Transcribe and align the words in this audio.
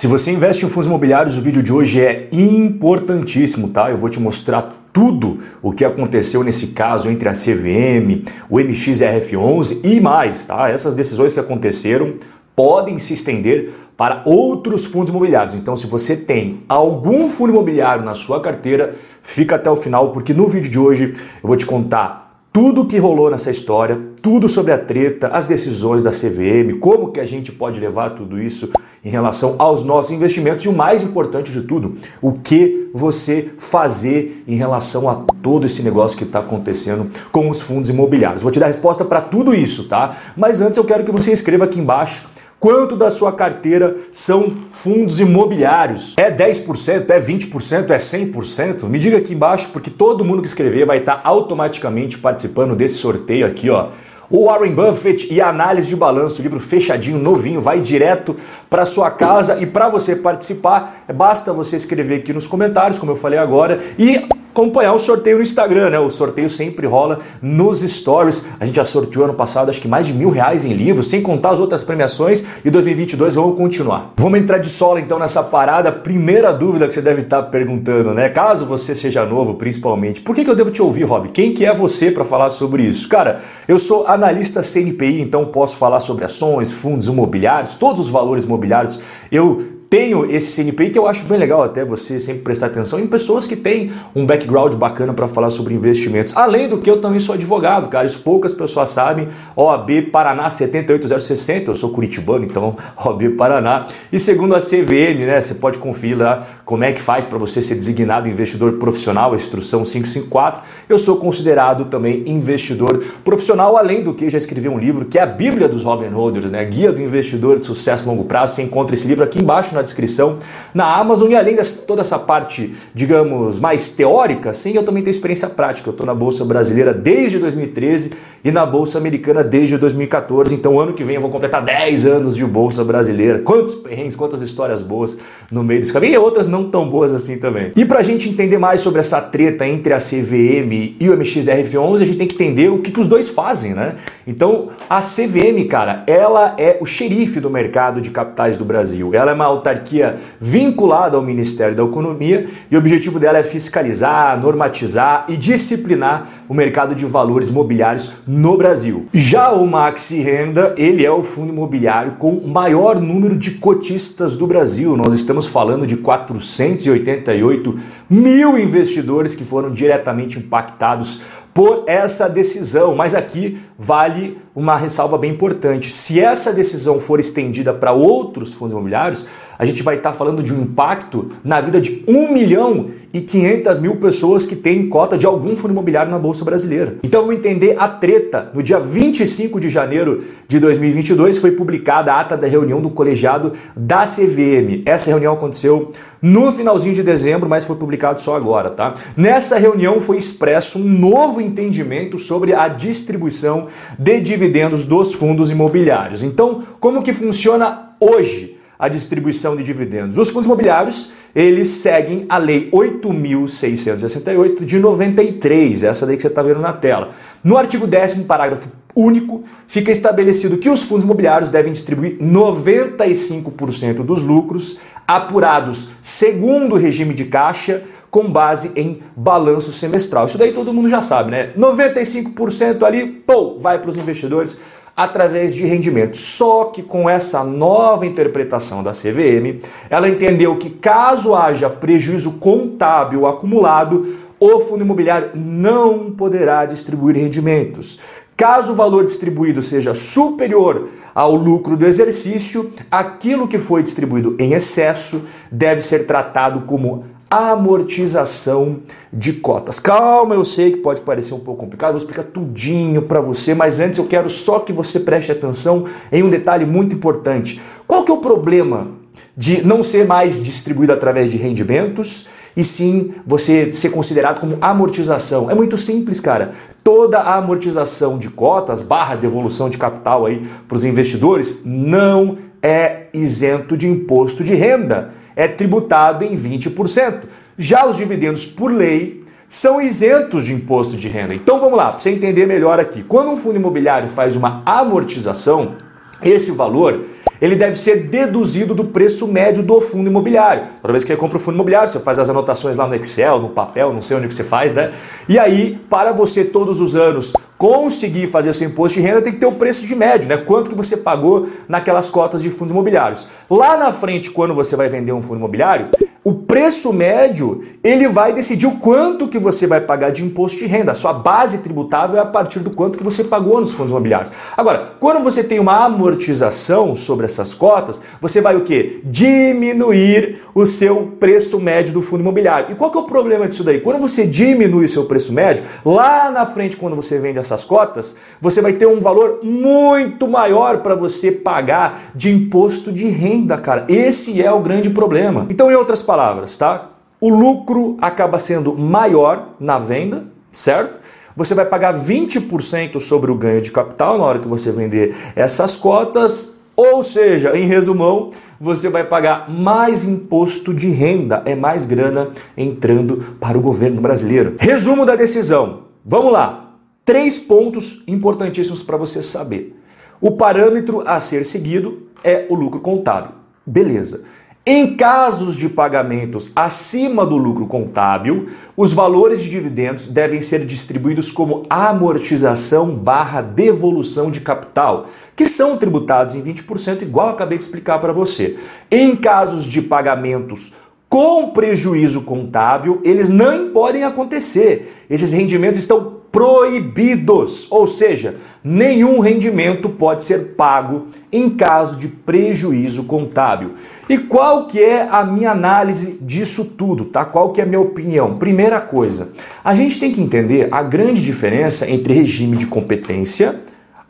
Se 0.00 0.06
você 0.06 0.30
investe 0.30 0.64
em 0.64 0.68
fundos 0.70 0.86
imobiliários, 0.86 1.36
o 1.36 1.42
vídeo 1.42 1.62
de 1.62 1.70
hoje 1.70 2.00
é 2.00 2.30
importantíssimo, 2.32 3.68
tá? 3.68 3.90
Eu 3.90 3.98
vou 3.98 4.08
te 4.08 4.18
mostrar 4.18 4.88
tudo 4.94 5.36
o 5.60 5.72
que 5.72 5.84
aconteceu 5.84 6.42
nesse 6.42 6.68
caso 6.68 7.10
entre 7.10 7.28
a 7.28 7.32
CVM, 7.32 8.24
o 8.48 8.56
MXRF11 8.56 9.80
e 9.84 10.00
mais, 10.00 10.44
tá? 10.44 10.70
Essas 10.70 10.94
decisões 10.94 11.34
que 11.34 11.40
aconteceram 11.40 12.14
podem 12.56 12.98
se 12.98 13.12
estender 13.12 13.74
para 13.94 14.22
outros 14.24 14.86
fundos 14.86 15.10
imobiliários. 15.10 15.54
Então, 15.54 15.76
se 15.76 15.86
você 15.86 16.16
tem 16.16 16.62
algum 16.66 17.28
fundo 17.28 17.52
imobiliário 17.52 18.02
na 18.02 18.14
sua 18.14 18.40
carteira, 18.40 18.94
fica 19.22 19.56
até 19.56 19.70
o 19.70 19.76
final, 19.76 20.12
porque 20.12 20.32
no 20.32 20.48
vídeo 20.48 20.70
de 20.70 20.78
hoje 20.78 21.12
eu 21.42 21.46
vou 21.46 21.58
te 21.58 21.66
contar 21.66 22.46
tudo 22.50 22.80
o 22.80 22.86
que 22.86 22.96
rolou 22.96 23.30
nessa 23.30 23.50
história, 23.50 24.00
tudo 24.22 24.48
sobre 24.48 24.72
a 24.72 24.78
treta, 24.78 25.28
as 25.28 25.46
decisões 25.46 26.02
da 26.02 26.10
CVM, 26.10 26.78
como 26.78 27.10
que 27.10 27.20
a 27.20 27.24
gente 27.24 27.52
pode 27.52 27.80
levar 27.80 28.10
tudo 28.10 28.40
isso 28.40 28.70
em 29.04 29.08
relação 29.10 29.56
aos 29.58 29.82
nossos 29.82 30.10
investimentos 30.10 30.64
e 30.64 30.68
o 30.68 30.72
mais 30.72 31.02
importante 31.02 31.52
de 31.52 31.62
tudo, 31.62 31.94
o 32.20 32.32
que 32.32 32.90
você 32.92 33.50
fazer 33.58 34.44
em 34.46 34.56
relação 34.56 35.08
a 35.08 35.24
todo 35.42 35.64
esse 35.64 35.82
negócio 35.82 36.18
que 36.18 36.24
está 36.24 36.40
acontecendo 36.40 37.10
com 37.32 37.48
os 37.48 37.62
fundos 37.62 37.88
imobiliários. 37.88 38.42
Vou 38.42 38.52
te 38.52 38.60
dar 38.60 38.66
resposta 38.66 39.04
para 39.04 39.20
tudo 39.20 39.54
isso, 39.54 39.88
tá? 39.88 40.16
Mas 40.36 40.60
antes 40.60 40.76
eu 40.76 40.84
quero 40.84 41.04
que 41.04 41.12
você 41.12 41.32
escreva 41.32 41.64
aqui 41.64 41.78
embaixo 41.78 42.28
Quanto 42.60 42.94
da 42.94 43.10
sua 43.10 43.32
carteira 43.32 43.96
são 44.12 44.54
fundos 44.70 45.18
imobiliários? 45.18 46.12
É 46.18 46.30
10%, 46.30 47.08
é 47.08 47.18
20%, 47.18 47.90
é 47.90 47.96
100%? 47.96 48.84
Me 48.84 48.98
diga 48.98 49.16
aqui 49.16 49.32
embaixo, 49.32 49.70
porque 49.72 49.88
todo 49.88 50.26
mundo 50.26 50.42
que 50.42 50.48
escrever 50.48 50.84
vai 50.84 50.98
estar 50.98 51.22
automaticamente 51.24 52.18
participando 52.18 52.76
desse 52.76 52.96
sorteio 52.96 53.46
aqui, 53.46 53.70
ó. 53.70 53.88
O 54.30 54.46
Warren 54.46 54.72
Buffett 54.72 55.26
e 55.32 55.40
a 55.40 55.48
análise 55.48 55.88
de 55.88 55.96
balanço, 55.96 56.40
livro 56.40 56.60
fechadinho, 56.60 57.18
novinho, 57.18 57.60
vai 57.60 57.80
direto 57.80 58.36
para 58.70 58.84
sua 58.84 59.10
casa. 59.10 59.60
E 59.60 59.66
para 59.66 59.88
você 59.88 60.14
participar, 60.14 61.04
basta 61.12 61.52
você 61.52 61.74
escrever 61.74 62.20
aqui 62.20 62.32
nos 62.32 62.46
comentários, 62.46 62.96
como 62.96 63.10
eu 63.10 63.16
falei 63.16 63.40
agora, 63.40 63.80
e 63.98 64.24
acompanhar 64.50 64.92
o 64.92 64.98
sorteio 64.98 65.36
no 65.36 65.42
Instagram, 65.42 65.90
né? 65.90 65.98
O 65.98 66.10
sorteio 66.10 66.50
sempre 66.50 66.86
rola 66.86 67.20
nos 67.40 67.80
stories. 67.80 68.44
A 68.58 68.66
gente 68.66 68.76
já 68.76 68.84
sorteou 68.84 69.24
ano 69.24 69.34
passado 69.34 69.70
acho 69.70 69.80
que 69.80 69.88
mais 69.88 70.06
de 70.06 70.12
mil 70.12 70.30
reais 70.30 70.64
em 70.64 70.72
livros, 70.72 71.06
sem 71.06 71.22
contar 71.22 71.50
as 71.50 71.60
outras 71.60 71.82
premiações. 71.82 72.44
E 72.64 72.70
2022 72.70 73.36
vamos 73.36 73.56
continuar. 73.56 74.12
Vamos 74.16 74.38
entrar 74.38 74.58
de 74.58 74.68
sola 74.68 75.00
então 75.00 75.18
nessa 75.18 75.42
parada. 75.42 75.90
Primeira 75.92 76.52
dúvida 76.52 76.86
que 76.86 76.94
você 76.94 77.00
deve 77.00 77.22
estar 77.22 77.44
perguntando, 77.44 78.12
né? 78.12 78.28
Caso 78.28 78.66
você 78.66 78.94
seja 78.94 79.24
novo, 79.24 79.54
principalmente, 79.54 80.20
por 80.20 80.34
que, 80.34 80.44
que 80.44 80.50
eu 80.50 80.56
devo 80.56 80.70
te 80.70 80.82
ouvir, 80.82 81.04
Rob? 81.04 81.28
Quem 81.30 81.54
que 81.54 81.64
é 81.64 81.72
você 81.72 82.10
para 82.10 82.24
falar 82.24 82.50
sobre 82.50 82.82
isso? 82.82 83.08
Cara, 83.08 83.40
eu 83.68 83.78
sou 83.78 84.06
analista 84.06 84.60
CNPI, 84.62 85.20
então 85.20 85.46
posso 85.46 85.76
falar 85.76 86.00
sobre 86.00 86.24
ações, 86.24 86.72
fundos 86.72 87.06
imobiliários, 87.06 87.76
todos 87.76 88.00
os 88.00 88.08
valores 88.08 88.44
imobiliários. 88.44 89.00
Eu 89.30 89.79
tenho 89.90 90.30
esse 90.30 90.62
CNPI 90.62 90.90
que 90.90 90.98
eu 90.98 91.08
acho 91.08 91.24
bem 91.24 91.36
legal 91.36 91.64
até 91.64 91.84
você 91.84 92.20
sempre 92.20 92.42
prestar 92.42 92.66
atenção 92.66 93.00
em 93.00 93.08
pessoas 93.08 93.48
que 93.48 93.56
têm 93.56 93.90
um 94.14 94.24
background 94.24 94.76
bacana 94.76 95.12
para 95.12 95.26
falar 95.26 95.50
sobre 95.50 95.74
investimentos. 95.74 96.36
Além 96.36 96.68
do 96.68 96.78
que 96.78 96.88
eu 96.88 97.00
também 97.00 97.18
sou 97.18 97.34
advogado, 97.34 97.88
cara, 97.88 98.06
isso 98.06 98.20
poucas 98.20 98.54
pessoas 98.54 98.90
sabem. 98.90 99.26
OAB 99.56 100.10
Paraná 100.12 100.48
78060, 100.48 101.72
eu 101.72 101.74
sou 101.74 101.90
curitibano, 101.90 102.44
então 102.44 102.76
OAB 103.04 103.30
Paraná. 103.36 103.88
E 104.12 104.20
segundo 104.20 104.54
a 104.54 104.60
CVM, 104.60 105.26
né, 105.26 105.40
você 105.40 105.54
pode 105.54 105.78
conferir 105.78 106.16
lá 106.16 106.46
como 106.64 106.84
é 106.84 106.92
que 106.92 107.00
faz 107.00 107.26
para 107.26 107.36
você 107.36 107.60
ser 107.60 107.74
designado 107.74 108.28
investidor 108.28 108.74
profissional, 108.74 109.32
a 109.32 109.34
instrução 109.34 109.82
554. 109.82 110.62
Eu 110.88 110.98
sou 110.98 111.16
considerado 111.16 111.86
também 111.86 112.22
investidor 112.28 113.02
profissional, 113.24 113.76
além 113.76 114.04
do 114.04 114.14
que 114.14 114.30
já 114.30 114.38
escrevi 114.38 114.68
um 114.68 114.78
livro 114.78 115.06
que 115.06 115.18
é 115.18 115.22
a 115.22 115.26
Bíblia 115.26 115.68
dos 115.68 115.82
Robin 115.82 116.14
Hooders, 116.14 116.48
né, 116.48 116.64
Guia 116.64 116.92
do 116.92 117.02
Investidor 117.02 117.56
de 117.56 117.64
Sucesso 117.64 118.08
a 118.08 118.12
Longo 118.12 118.22
Prazo. 118.22 118.54
Você 118.54 118.62
encontra 118.62 118.94
esse 118.94 119.08
livro 119.08 119.24
aqui 119.24 119.40
embaixo 119.40 119.74
na 119.74 119.79
descrição 119.82 120.38
na 120.74 120.96
Amazon. 120.96 121.30
E 121.30 121.36
além 121.36 121.56
de 121.56 121.70
toda 121.86 122.00
essa 122.00 122.18
parte, 122.18 122.74
digamos, 122.94 123.58
mais 123.58 123.90
teórica, 123.90 124.52
sim, 124.54 124.74
eu 124.74 124.82
também 124.82 125.02
tenho 125.02 125.12
experiência 125.12 125.48
prática. 125.48 125.88
Eu 125.88 125.92
estou 125.92 126.06
na 126.06 126.14
Bolsa 126.14 126.44
Brasileira 126.44 126.94
desde 126.94 127.38
2013 127.38 128.12
e 128.44 128.50
na 128.50 128.64
Bolsa 128.64 128.98
Americana 128.98 129.44
desde 129.44 129.76
2014. 129.78 130.54
Então, 130.54 130.80
ano 130.80 130.92
que 130.92 131.04
vem 131.04 131.16
eu 131.16 131.20
vou 131.22 131.30
completar 131.30 131.64
10 131.64 132.06
anos 132.06 132.36
de 132.36 132.44
Bolsa 132.44 132.84
Brasileira. 132.84 133.40
Quantos 133.40 133.74
perrengues, 133.74 134.16
quantas 134.16 134.42
histórias 134.42 134.80
boas 134.80 135.18
no 135.50 135.62
meio 135.62 135.80
desse 135.80 135.92
caminho 135.92 136.14
e 136.14 136.18
outras 136.18 136.48
não 136.48 136.70
tão 136.70 136.88
boas 136.88 137.12
assim 137.12 137.38
também. 137.38 137.72
E 137.76 137.84
para 137.84 138.00
a 138.00 138.02
gente 138.02 138.28
entender 138.28 138.58
mais 138.58 138.80
sobre 138.80 139.00
essa 139.00 139.20
treta 139.20 139.66
entre 139.66 139.92
a 139.92 139.98
CVM 139.98 140.96
e 140.98 141.08
o 141.08 141.16
MXRF11, 141.16 142.02
a 142.02 142.04
gente 142.04 142.18
tem 142.18 142.26
que 142.26 142.34
entender 142.34 142.68
o 142.68 142.78
que, 142.78 142.90
que 142.90 143.00
os 143.00 143.06
dois 143.06 143.30
fazem, 143.30 143.74
né? 143.74 143.96
Então, 144.26 144.68
a 144.88 145.00
CVM, 145.00 145.66
cara, 145.68 146.04
ela 146.06 146.54
é 146.58 146.78
o 146.80 146.86
xerife 146.86 147.40
do 147.40 147.50
mercado 147.50 148.00
de 148.00 148.10
capitais 148.10 148.56
do 148.56 148.64
Brasil. 148.64 149.14
Ela 149.14 149.32
é 149.32 149.34
uma 149.34 149.44
autarquia 149.44 150.18
vinculada 150.40 151.16
ao 151.16 151.22
Ministério 151.22 151.74
da 151.74 151.84
Economia 151.84 152.48
e 152.70 152.76
o 152.76 152.78
objetivo 152.78 153.18
dela 153.18 153.38
é 153.38 153.42
fiscalizar, 153.42 154.40
normatizar 154.40 155.26
e 155.28 155.36
disciplinar 155.36 156.39
o 156.50 156.54
mercado 156.54 156.96
de 156.96 157.06
valores 157.06 157.48
imobiliários 157.48 158.14
no 158.26 158.56
Brasil. 158.56 159.06
Já 159.14 159.52
o 159.52 159.64
Maxi 159.68 160.20
Renda, 160.20 160.74
ele 160.76 161.06
é 161.06 161.10
o 161.10 161.22
fundo 161.22 161.52
imobiliário 161.52 162.16
com 162.18 162.40
maior 162.44 163.00
número 163.00 163.36
de 163.36 163.52
cotistas 163.52 164.36
do 164.36 164.48
Brasil. 164.48 164.96
Nós 164.96 165.12
estamos 165.12 165.46
falando 165.46 165.86
de 165.86 165.98
488 165.98 167.78
mil 168.10 168.58
investidores 168.58 169.36
que 169.36 169.44
foram 169.44 169.70
diretamente 169.70 170.40
impactados 170.40 171.22
por 171.60 171.84
essa 171.86 172.26
decisão. 172.26 172.94
Mas 172.94 173.14
aqui 173.14 173.58
vale 173.78 174.38
uma 174.56 174.78
ressalva 174.78 175.18
bem 175.18 175.30
importante. 175.30 175.90
Se 175.90 176.18
essa 176.18 176.54
decisão 176.54 176.98
for 176.98 177.20
estendida 177.20 177.74
para 177.74 177.92
outros 177.92 178.54
fundos 178.54 178.72
imobiliários, 178.72 179.26
a 179.58 179.66
gente 179.66 179.82
vai 179.82 179.96
estar 179.96 180.12
falando 180.12 180.42
de 180.42 180.54
um 180.54 180.62
impacto 180.62 181.32
na 181.44 181.60
vida 181.60 181.78
de 181.78 182.02
1 182.08 182.32
milhão 182.32 182.88
e 183.12 183.20
500 183.20 183.78
mil 183.78 183.96
pessoas 183.96 184.46
que 184.46 184.54
têm 184.54 184.88
cota 184.88 185.18
de 185.18 185.26
algum 185.26 185.56
fundo 185.56 185.72
imobiliário 185.72 186.10
na 186.10 186.18
Bolsa 186.18 186.44
Brasileira. 186.44 186.96
Então 187.02 187.22
vamos 187.22 187.36
entender 187.36 187.76
a 187.78 187.88
treta. 187.88 188.50
No 188.54 188.62
dia 188.62 188.78
25 188.78 189.60
de 189.60 189.68
janeiro 189.68 190.24
de 190.46 190.58
2022 190.60 191.38
foi 191.38 191.50
publicada 191.52 192.12
a 192.12 192.20
ata 192.20 192.36
da 192.36 192.46
reunião 192.46 192.80
do 192.80 192.90
colegiado 192.90 193.52
da 193.76 194.04
CVM. 194.04 194.82
Essa 194.86 195.10
reunião 195.10 195.34
aconteceu 195.34 195.92
no 196.22 196.52
finalzinho 196.52 196.94
de 196.94 197.02
dezembro, 197.02 197.48
mas 197.48 197.64
foi 197.64 197.76
publicado 197.76 198.20
só 198.20 198.36
agora, 198.36 198.70
tá? 198.70 198.94
Nessa 199.16 199.58
reunião 199.58 200.00
foi 200.00 200.16
expresso 200.16 200.78
um 200.78 200.84
novo 200.84 201.40
entendimento 201.50 202.18
sobre 202.18 202.54
a 202.54 202.68
distribuição 202.68 203.66
de 203.98 204.20
dividendos 204.20 204.86
dos 204.86 205.12
fundos 205.12 205.50
imobiliários. 205.50 206.22
Então, 206.22 206.62
como 206.78 207.02
que 207.02 207.12
funciona 207.12 207.96
hoje 208.00 208.56
a 208.78 208.88
distribuição 208.88 209.56
de 209.56 209.62
dividendos? 209.62 210.16
Os 210.16 210.30
fundos 210.30 210.46
imobiliários, 210.46 211.12
eles 211.34 211.68
seguem 211.68 212.24
a 212.28 212.38
lei 212.38 212.68
8668 212.72 214.64
de 214.64 214.78
93, 214.78 215.82
essa 215.82 216.06
daí 216.06 216.16
que 216.16 216.22
você 216.22 216.28
está 216.28 216.42
vendo 216.42 216.60
na 216.60 216.72
tela. 216.72 217.10
No 217.44 217.58
artigo 217.58 217.86
10 217.86 218.14
parágrafo 218.24 218.68
único, 218.94 219.42
fica 219.66 219.90
estabelecido 219.90 220.58
que 220.58 220.68
os 220.68 220.82
fundos 220.82 221.04
imobiliários 221.04 221.48
devem 221.48 221.72
distribuir 221.72 222.18
95% 222.18 224.02
dos 224.02 224.22
lucros 224.22 224.78
apurados 225.06 225.88
segundo 226.00 226.74
o 226.74 226.78
regime 226.78 227.14
de 227.14 227.24
caixa 227.24 227.82
com 228.10 228.30
base 228.30 228.72
em 228.76 229.00
balanço 229.16 229.72
semestral. 229.72 230.26
Isso 230.26 230.38
daí 230.38 230.52
todo 230.52 230.74
mundo 230.74 230.88
já 230.88 231.00
sabe, 231.00 231.30
né? 231.30 231.52
95% 231.56 232.82
ali, 232.82 233.06
pô, 233.06 233.56
vai 233.58 233.78
para 233.78 233.90
os 233.90 233.96
investidores 233.96 234.60
através 234.96 235.54
de 235.54 235.64
rendimento. 235.64 236.16
Só 236.16 236.66
que 236.66 236.82
com 236.82 237.08
essa 237.08 237.42
nova 237.42 238.04
interpretação 238.04 238.82
da 238.82 238.90
CVM, 238.90 239.60
ela 239.88 240.08
entendeu 240.08 240.56
que 240.56 240.70
caso 240.70 241.34
haja 241.34 241.70
prejuízo 241.70 242.32
contábil 242.32 243.26
acumulado, 243.26 244.19
o 244.40 244.58
fundo 244.58 244.82
imobiliário 244.82 245.32
não 245.34 246.10
poderá 246.10 246.64
distribuir 246.64 247.14
rendimentos. 247.14 248.00
Caso 248.34 248.72
o 248.72 248.74
valor 248.74 249.04
distribuído 249.04 249.60
seja 249.60 249.92
superior 249.92 250.88
ao 251.14 251.34
lucro 251.34 251.76
do 251.76 251.84
exercício, 251.84 252.72
aquilo 252.90 253.46
que 253.46 253.58
foi 253.58 253.82
distribuído 253.82 254.34
em 254.38 254.54
excesso 254.54 255.26
deve 255.52 255.82
ser 255.82 256.06
tratado 256.06 256.62
como 256.62 257.04
amortização 257.30 258.80
de 259.12 259.34
cotas. 259.34 259.78
Calma, 259.78 260.34
eu 260.34 260.44
sei 260.44 260.72
que 260.72 260.78
pode 260.78 261.02
parecer 261.02 261.34
um 261.34 261.38
pouco 261.40 261.60
complicado, 261.60 261.92
vou 261.92 261.98
explicar 261.98 262.24
tudinho 262.24 263.02
para 263.02 263.20
você, 263.20 263.54
mas 263.54 263.78
antes 263.78 263.98
eu 263.98 264.06
quero 264.06 264.30
só 264.30 264.60
que 264.60 264.72
você 264.72 265.00
preste 265.00 265.30
atenção 265.30 265.84
em 266.10 266.22
um 266.22 266.30
detalhe 266.30 266.64
muito 266.64 266.94
importante. 266.94 267.60
Qual 267.86 268.04
que 268.04 268.10
é 268.10 268.14
o 268.14 268.18
problema 268.18 268.88
de 269.36 269.62
não 269.64 269.82
ser 269.82 270.06
mais 270.06 270.42
distribuído 270.42 270.92
através 270.92 271.30
de 271.30 271.36
rendimentos 271.36 272.28
e 272.56 272.64
sim 272.64 273.12
você 273.26 273.72
ser 273.72 273.90
considerado 273.90 274.40
como 274.40 274.58
amortização? 274.60 275.50
É 275.50 275.54
muito 275.54 275.76
simples, 275.78 276.20
cara. 276.20 276.50
Toda 276.82 277.18
a 277.18 277.36
amortização 277.36 278.18
de 278.18 278.30
cotas 278.30 278.82
barra 278.82 279.16
devolução 279.16 279.70
de 279.70 279.78
capital 279.78 280.26
aí 280.26 280.44
para 280.66 280.76
os 280.76 280.84
investidores 280.84 281.62
não 281.64 282.38
é 282.62 283.06
isento 283.12 283.76
de 283.76 283.88
imposto 283.88 284.44
de 284.44 284.54
renda 284.54 285.10
é 285.40 285.48
tributado 285.48 286.22
em 286.22 286.36
20%. 286.36 287.22
Já 287.56 287.86
os 287.86 287.96
dividendos 287.96 288.44
por 288.44 288.70
lei 288.70 289.24
são 289.48 289.80
isentos 289.80 290.44
de 290.44 290.52
imposto 290.52 290.98
de 290.98 291.08
renda. 291.08 291.34
Então 291.34 291.58
vamos 291.58 291.78
lá, 291.78 291.88
para 291.88 291.98
você 291.98 292.10
entender 292.10 292.46
melhor 292.46 292.78
aqui. 292.78 293.02
Quando 293.02 293.30
um 293.30 293.36
fundo 293.36 293.56
imobiliário 293.56 294.06
faz 294.06 294.36
uma 294.36 294.62
amortização, 294.66 295.76
esse 296.22 296.52
valor 296.52 297.04
ele 297.40 297.56
deve 297.56 297.76
ser 297.76 298.08
deduzido 298.08 298.74
do 298.74 298.84
preço 298.84 299.26
médio 299.26 299.62
do 299.62 299.80
fundo 299.80 300.08
imobiliário. 300.08 300.64
Toda 300.80 300.92
vez 300.92 301.04
que 301.04 301.08
você 301.08 301.16
compra 301.16 301.38
o 301.38 301.40
fundo 301.40 301.54
imobiliário, 301.54 301.88
você 301.88 301.98
faz 301.98 302.18
as 302.18 302.28
anotações 302.28 302.76
lá 302.76 302.86
no 302.86 302.94
Excel, 302.94 303.40
no 303.40 303.48
papel, 303.48 303.92
não 303.92 304.02
sei 304.02 304.16
onde 304.16 304.28
que 304.28 304.34
você 304.34 304.44
faz, 304.44 304.72
né? 304.72 304.92
E 305.28 305.38
aí, 305.38 305.78
para 305.88 306.12
você 306.12 306.44
todos 306.44 306.80
os 306.80 306.94
anos 306.94 307.32
conseguir 307.60 308.26
fazer 308.26 308.54
seu 308.54 308.66
imposto 308.66 308.98
de 308.98 309.06
renda, 309.06 309.20
tem 309.20 309.34
que 309.34 309.38
ter 309.38 309.44
o 309.44 309.52
preço 309.52 309.86
de 309.86 309.94
médio, 309.94 310.30
né? 310.30 310.38
Quanto 310.38 310.70
que 310.70 310.74
você 310.74 310.96
pagou 310.96 311.46
naquelas 311.68 312.08
cotas 312.08 312.40
de 312.40 312.48
fundos 312.48 312.72
imobiliários. 312.72 313.28
Lá 313.50 313.76
na 313.76 313.92
frente, 313.92 314.30
quando 314.30 314.54
você 314.54 314.74
vai 314.74 314.88
vender 314.88 315.12
um 315.12 315.20
fundo 315.20 315.36
imobiliário, 315.36 315.90
o 316.22 316.34
preço 316.34 316.92
médio, 316.92 317.62
ele 317.82 318.06
vai 318.06 318.34
decidir 318.34 318.66
o 318.66 318.76
quanto 318.76 319.26
que 319.26 319.38
você 319.38 319.66
vai 319.66 319.80
pagar 319.80 320.10
de 320.10 320.22
imposto 320.22 320.58
de 320.58 320.66
renda. 320.66 320.92
A 320.92 320.94
sua 320.94 321.14
base 321.14 321.62
tributável 321.62 322.18
é 322.18 322.20
a 322.20 322.26
partir 322.26 322.60
do 322.60 322.70
quanto 322.70 322.98
que 322.98 323.04
você 323.04 323.24
pagou 323.24 323.58
nos 323.58 323.72
fundos 323.72 323.90
imobiliários. 323.90 324.30
Agora, 324.54 324.96
quando 325.00 325.24
você 325.24 325.42
tem 325.42 325.58
uma 325.58 325.84
amortização 325.84 326.94
sobre 326.94 327.24
essas 327.24 327.54
cotas, 327.54 328.02
você 328.20 328.42
vai 328.42 328.54
o 328.54 328.64
quê? 328.64 329.00
Diminuir 329.02 330.42
o 330.54 330.66
seu 330.66 331.14
preço 331.18 331.58
médio 331.58 331.94
do 331.94 332.02
fundo 332.02 332.20
imobiliário. 332.20 332.72
E 332.72 332.74
qual 332.74 332.90
que 332.90 332.98
é 332.98 333.00
o 333.00 333.04
problema 333.04 333.48
disso 333.48 333.64
daí? 333.64 333.80
Quando 333.80 333.98
você 333.98 334.26
diminui 334.26 334.84
o 334.84 334.88
seu 334.88 335.06
preço 335.06 335.32
médio, 335.32 335.64
lá 335.82 336.30
na 336.30 336.44
frente, 336.44 336.76
quando 336.76 336.94
você 336.94 337.18
vende 337.18 337.38
essas 337.50 337.64
cotas, 337.64 338.14
você 338.40 338.62
vai 338.62 338.74
ter 338.74 338.86
um 338.86 339.00
valor 339.00 339.40
muito 339.42 340.28
maior 340.28 340.78
para 340.78 340.94
você 340.94 341.32
pagar 341.32 342.12
de 342.14 342.30
imposto 342.30 342.92
de 342.92 343.06
renda, 343.06 343.58
cara. 343.58 343.84
Esse 343.88 344.40
é 344.40 344.50
o 344.52 344.60
grande 344.60 344.90
problema. 344.90 345.46
Então, 345.50 345.70
em 345.70 345.74
outras 345.74 346.00
palavras, 346.00 346.56
tá? 346.56 346.86
O 347.20 347.28
lucro 347.28 347.96
acaba 348.00 348.38
sendo 348.38 348.76
maior 348.78 349.48
na 349.58 349.78
venda, 349.78 350.24
certo? 350.50 351.00
Você 351.36 351.54
vai 351.54 351.64
pagar 351.64 351.94
20% 351.94 352.98
sobre 353.00 353.30
o 353.30 353.34
ganho 353.34 353.60
de 353.60 353.70
capital 353.70 354.18
na 354.18 354.24
hora 354.24 354.38
que 354.38 354.48
você 354.48 354.72
vender 354.72 355.14
essas 355.34 355.76
cotas, 355.76 356.56
ou 356.76 357.02
seja, 357.02 357.56
em 357.56 357.66
resumão, 357.66 358.30
você 358.60 358.88
vai 358.88 359.04
pagar 359.04 359.50
mais 359.50 360.04
imposto 360.04 360.72
de 360.72 360.88
renda, 360.88 361.42
é 361.44 361.54
mais 361.54 361.86
grana 361.86 362.30
entrando 362.56 363.36
para 363.38 363.56
o 363.56 363.60
governo 363.60 364.00
brasileiro. 364.00 364.56
Resumo 364.58 365.04
da 365.04 365.16
decisão. 365.16 365.80
Vamos 366.04 366.32
lá. 366.32 366.69
Três 367.10 367.40
pontos 367.40 368.04
importantíssimos 368.06 368.84
para 368.84 368.96
você 368.96 369.20
saber. 369.20 369.74
O 370.20 370.30
parâmetro 370.30 371.02
a 371.04 371.18
ser 371.18 371.44
seguido 371.44 372.06
é 372.22 372.46
o 372.48 372.54
lucro 372.54 372.78
contábil. 372.78 373.32
Beleza. 373.66 374.22
Em 374.64 374.94
casos 374.96 375.56
de 375.56 375.68
pagamentos 375.68 376.52
acima 376.54 377.26
do 377.26 377.36
lucro 377.36 377.66
contábil, 377.66 378.48
os 378.76 378.92
valores 378.92 379.42
de 379.42 379.50
dividendos 379.50 380.06
devem 380.06 380.40
ser 380.40 380.64
distribuídos 380.64 381.32
como 381.32 381.64
amortização 381.68 382.94
barra 382.94 383.42
devolução 383.42 384.30
de 384.30 384.40
capital, 384.40 385.08
que 385.34 385.48
são 385.48 385.76
tributados 385.76 386.36
em 386.36 386.42
20%, 386.44 387.02
igual 387.02 387.30
acabei 387.30 387.58
de 387.58 387.64
explicar 387.64 387.98
para 387.98 388.12
você. 388.12 388.56
Em 388.88 389.16
casos 389.16 389.64
de 389.64 389.82
pagamentos 389.82 390.74
com 391.08 391.50
prejuízo 391.50 392.22
contábil, 392.22 393.00
eles 393.02 393.28
não 393.28 393.72
podem 393.72 394.04
acontecer. 394.04 395.06
Esses 395.10 395.32
rendimentos 395.32 395.80
estão 395.80 396.19
proibidos, 396.32 397.66
ou 397.70 397.86
seja, 397.86 398.36
nenhum 398.62 399.20
rendimento 399.20 399.88
pode 399.88 400.22
ser 400.22 400.54
pago 400.54 401.06
em 401.32 401.50
caso 401.50 401.96
de 401.96 402.08
prejuízo 402.08 403.04
contábil. 403.04 403.72
E 404.08 404.18
qual 404.18 404.66
que 404.66 404.78
é 404.78 405.08
a 405.10 405.24
minha 405.24 405.50
análise 405.50 406.18
disso 406.20 406.74
tudo, 406.76 407.04
tá? 407.04 407.24
Qual 407.24 407.52
que 407.52 407.60
é 407.60 407.64
a 407.64 407.66
minha 407.66 407.80
opinião? 407.80 408.38
Primeira 408.38 408.80
coisa, 408.80 409.30
a 409.64 409.74
gente 409.74 409.98
tem 409.98 410.12
que 410.12 410.20
entender 410.20 410.68
a 410.70 410.82
grande 410.82 411.20
diferença 411.22 411.90
entre 411.90 412.14
regime 412.14 412.56
de 412.56 412.66
competência 412.66 413.60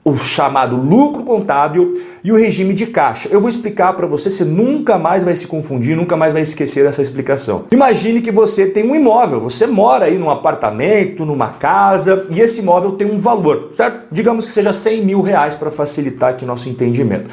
o 0.02 0.16
chamado 0.16 0.76
lucro 0.76 1.22
contábil 1.24 1.94
e 2.24 2.32
o 2.32 2.36
regime 2.36 2.72
de 2.72 2.86
caixa. 2.86 3.28
Eu 3.30 3.40
vou 3.40 3.48
explicar 3.48 3.92
para 3.92 4.06
você, 4.06 4.30
você 4.30 4.44
nunca 4.44 4.98
mais 4.98 5.22
vai 5.22 5.34
se 5.34 5.46
confundir, 5.46 5.94
nunca 5.96 6.16
mais 6.16 6.32
vai 6.32 6.42
esquecer 6.42 6.84
dessa 6.84 7.02
explicação. 7.02 7.66
Imagine 7.70 8.20
que 8.20 8.32
você 8.32 8.66
tem 8.66 8.90
um 8.90 8.94
imóvel, 8.94 9.40
você 9.40 9.66
mora 9.66 10.06
aí 10.06 10.18
num 10.18 10.30
apartamento, 10.30 11.26
numa 11.26 11.48
casa, 11.48 12.26
e 12.30 12.40
esse 12.40 12.60
imóvel 12.60 12.92
tem 12.92 13.10
um 13.10 13.18
valor, 13.18 13.68
certo? 13.72 14.06
Digamos 14.10 14.46
que 14.46 14.52
seja 14.52 14.72
100 14.72 15.04
mil 15.04 15.20
reais 15.20 15.54
para 15.54 15.70
facilitar 15.70 16.30
aqui 16.30 16.46
nosso 16.46 16.68
entendimento. 16.68 17.28